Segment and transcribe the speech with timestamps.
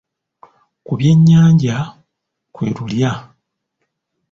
[0.85, 1.77] Ku byennyanja
[2.53, 3.11] kwe lulya.